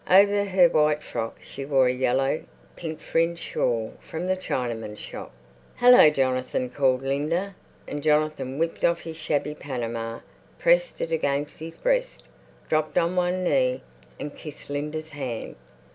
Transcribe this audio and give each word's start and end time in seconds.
Over 0.09 0.45
her 0.45 0.67
white 0.67 1.03
frock 1.03 1.37
she 1.43 1.63
wore 1.63 1.85
a 1.87 1.93
yellow, 1.93 2.43
pink 2.75 2.99
fringed 2.99 3.37
shawl 3.39 3.93
from 3.99 4.25
the 4.25 4.35
Chinaman's 4.35 4.97
shop. 4.97 5.31
"Hallo, 5.75 6.09
Jonathan!" 6.09 6.71
called 6.71 7.03
Linda. 7.03 7.55
And 7.87 8.01
Jonathan 8.01 8.57
whipped 8.57 8.83
off 8.83 9.01
his 9.03 9.17
shabby 9.17 9.53
panama, 9.53 10.21
pressed 10.57 11.01
it 11.01 11.11
against 11.11 11.59
his 11.59 11.77
breast, 11.77 12.23
dropped 12.67 12.97
on 12.97 13.15
one 13.15 13.43
knee, 13.43 13.83
and 14.19 14.35
kissed 14.35 14.71
Linda's 14.71 15.11
hand. 15.11 15.55